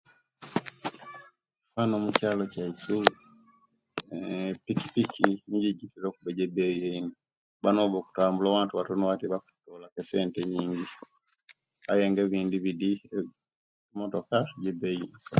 Owano 1.71 1.95
muchalo 2.05 2.43
chaisu 2.53 2.97
pikipiki 4.65 5.27
nijo 5.47 5.67
ejitera 5.71 6.05
okuba 6.09 6.29
neebeyie 6.33 6.87
ino 6.99 7.69
nowobanga 7.69 7.95
olikutambula 7.97 8.55
watu 8.57 8.73
watono 8.75 9.03
wati 9.09 9.25
bakutolaku 9.33 9.97
esente 10.01 10.39
nyinji 10.51 10.85
ayenga 11.91 12.21
bindibidi 12.31 12.91
motocross 13.97 14.49
yebeyi 14.65 15.03
isa 15.15 15.29